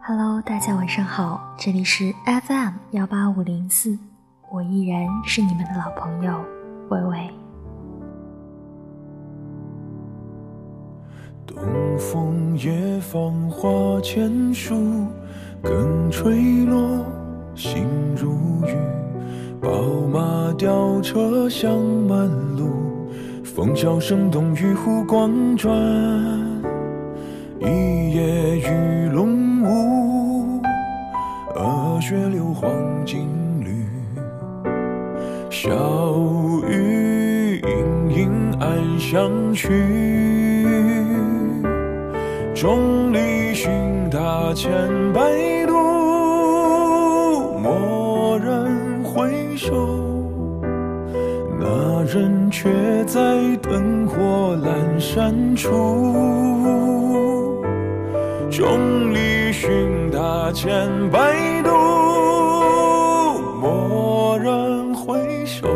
[0.00, 3.98] Hello，大家晚上好，这里是 FM 幺八五零四，
[4.50, 6.44] 我依然是你们的老朋友
[6.88, 7.30] 微微。
[11.46, 11.58] 东
[11.98, 15.06] 风夜放花千树，
[15.62, 17.04] 更吹落，
[17.54, 17.86] 心
[18.16, 18.32] 如
[18.66, 18.76] 雨。
[19.60, 19.70] 宝
[20.12, 20.20] 马
[20.54, 21.78] 吊车香
[22.08, 23.10] 满路，
[23.44, 25.72] 风箫声动，玉壶光转，
[27.60, 30.60] 一夜鱼龙舞，
[31.54, 32.70] 鹅血流黄
[33.04, 33.28] 金
[33.60, 33.86] 缕，
[35.50, 35.70] 小
[36.68, 38.30] 雨盈盈
[38.60, 39.68] 暗香去。
[42.54, 43.70] 众里寻
[44.10, 44.72] 他千
[45.12, 45.20] 百
[45.66, 45.74] 度，
[47.62, 49.97] 蓦然回首，
[52.10, 55.70] 人却在灯火阑珊处。
[58.50, 61.70] 众里寻他千百度，
[63.60, 65.68] 蓦然回首，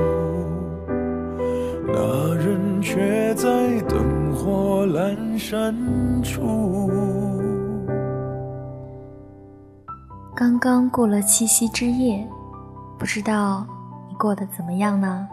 [1.87, 5.77] 那人却在灯火阑珊
[6.23, 6.91] 处。
[10.35, 12.27] 刚刚过了七夕之夜，
[12.99, 13.67] 不知道
[14.09, 15.29] 你过得怎么样呢？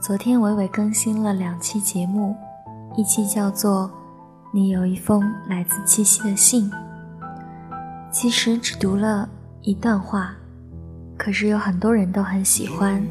[0.00, 2.34] 昨天伟伟更新了两期节目，
[2.96, 3.82] 一期叫做
[4.50, 6.70] 《你有一封来自七夕的信》，
[8.10, 9.28] 其实只读了
[9.60, 10.34] 一段话，
[11.18, 13.04] 可是有很多人都很喜欢，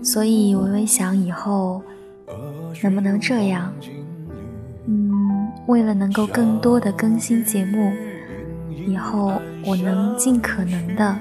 [0.00, 1.82] 所以伟伟想以后
[2.80, 3.72] 能不能这样？
[4.86, 7.92] 嗯，为了能够更多的更新节目。
[8.86, 9.32] 以后
[9.66, 11.18] 我能尽可能的，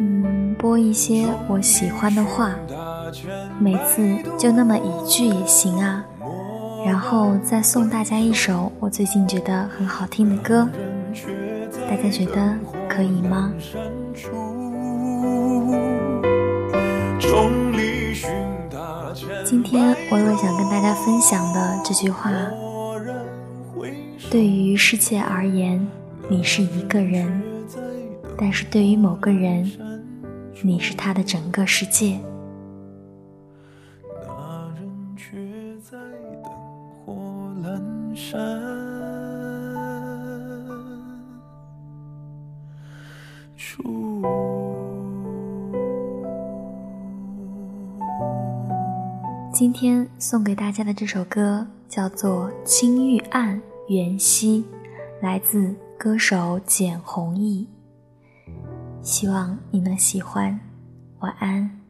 [0.00, 2.50] 嗯，播一些我喜欢的话，
[3.58, 6.04] 每次就那么一句也行啊，
[6.86, 10.68] 然后再送大家一首我最近觉得很好听的歌，
[11.88, 12.56] 大家觉得
[12.88, 13.52] 可以吗？
[19.44, 22.30] 今天微微想跟大家分享的这句话，
[24.30, 25.86] 对于世界而言。
[26.28, 27.42] 你是一个人，
[28.38, 29.70] 但是对于某个人，
[30.62, 32.18] 你是他的整个世界。
[36.30, 36.42] 灯
[37.04, 37.12] 火
[37.62, 38.40] 阑珊
[43.56, 44.22] 处。
[49.52, 53.60] 今天送给大家的这首歌叫做《青玉案·
[53.94, 54.62] 元夕》，
[55.22, 55.74] 来自。
[56.02, 57.68] 歌手简弘毅，
[59.02, 60.58] 希望你能喜欢。
[61.20, 61.81] 晚安。